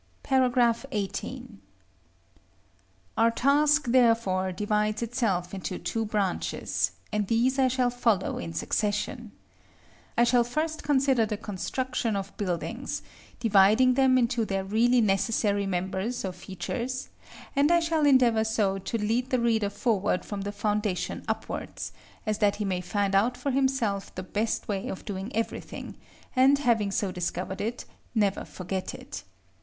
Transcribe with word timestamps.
§XVIII. 0.83 1.47
Our 3.15 3.29
task 3.29 3.85
therefore 3.89 4.51
divides 4.51 5.03
itself 5.03 5.53
into 5.53 5.77
two 5.77 6.05
branches, 6.05 6.93
and 7.13 7.27
these 7.27 7.59
I 7.59 7.67
shall 7.67 7.91
follow 7.91 8.39
in 8.39 8.51
succession. 8.51 9.31
I 10.17 10.23
shall 10.23 10.43
first 10.43 10.81
consider 10.81 11.27
the 11.27 11.37
construction 11.37 12.15
of 12.15 12.35
buildings, 12.35 13.03
dividing 13.39 13.93
them 13.93 14.17
into 14.17 14.43
their 14.43 14.63
really 14.63 15.01
necessary 15.01 15.67
members 15.67 16.25
or 16.25 16.31
features; 16.31 17.09
and 17.55 17.71
I 17.71 17.79
shall 17.79 18.07
endeavor 18.07 18.43
so 18.43 18.79
to 18.79 18.97
lead 18.97 19.29
the 19.29 19.39
reader 19.39 19.69
forward 19.69 20.25
from 20.25 20.41
the 20.41 20.51
foundation 20.51 21.23
upwards, 21.27 21.91
as 22.25 22.39
that 22.39 22.55
he 22.55 22.65
may 22.65 22.81
find 22.81 23.13
out 23.13 23.37
for 23.37 23.51
himself 23.51 24.15
the 24.15 24.23
best 24.23 24.67
way 24.67 24.87
of 24.87 25.05
doing 25.05 25.31
everything, 25.35 25.95
and 26.35 26.57
having 26.57 26.89
so 26.89 27.11
discovered 27.11 27.61
it, 27.61 27.85
never 28.15 28.43
forget 28.45 28.95
it. 28.95 29.23